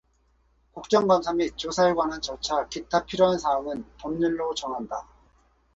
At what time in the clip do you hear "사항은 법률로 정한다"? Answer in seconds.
3.37-5.07